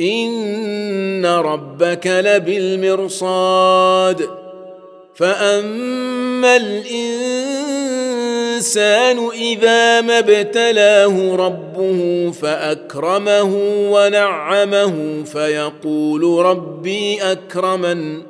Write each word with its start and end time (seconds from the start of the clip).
إن 0.00 1.26
ربك 1.26 2.06
لبالمرصاد. 2.06 4.28
فأما 5.14 6.56
الإنسان 6.56 6.86
إذا 9.32 10.00
ما 10.00 10.18
ابتلاه 10.18 11.36
ربه 11.36 12.30
فأكرمه 12.30 13.56
ونعمه 13.90 15.24
فيقول 15.24 16.44
ربي 16.44 17.22
أكرمن. 17.22 18.22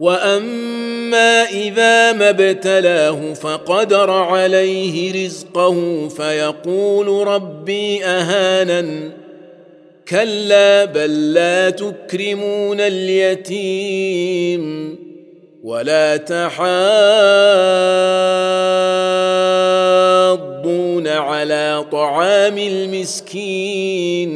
وأما 0.00 1.42
إذا 1.42 2.12
ما 2.12 2.30
ابتلاه 2.30 3.32
فقدر 3.32 4.10
عليه 4.10 5.24
رزقه 5.24 6.08
فيقول 6.08 7.28
ربي 7.28 8.04
أهانن. 8.04 9.25
كلا 10.08 10.84
بل 10.84 11.34
لا 11.34 11.70
تكرمون 11.70 12.80
اليتيم 12.80 14.96
ولا 15.62 16.16
تحاضون 16.16 16.66
على 21.08 21.84
طعام 21.92 22.58
المسكين 22.58 24.32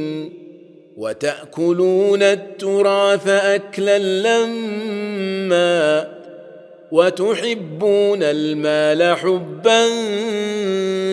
وتأكلون 0.97 2.23
التراث 2.23 3.29
أكلا 3.29 3.99
لما 3.99 6.09
وتحبون 6.93 8.23
المال 8.23 9.17
حبا 9.17 9.87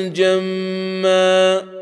جمّا. 0.08 1.77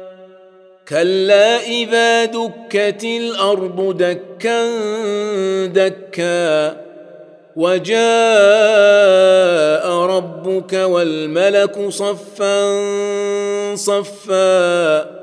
كلا 0.89 1.63
اذا 1.63 2.25
دكت 2.25 3.03
الأرض 3.03 3.97
دكا 3.97 4.67
دكا 5.65 6.77
وجاء 7.55 7.95
ربك 9.91 10.73
والملك 10.73 11.89
صفا 11.89 12.75
صفا 13.75 15.15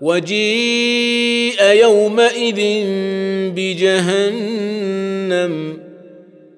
وجيء 0.00 1.62
يومئذ 1.62 2.60
بجهنم 3.56 5.06